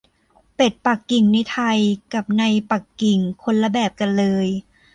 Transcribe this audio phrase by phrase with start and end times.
[0.55, 1.79] เป็ดปักกิ่งในไทย
[2.13, 4.47] กับในปักกิ่งคนละแบบกันเลย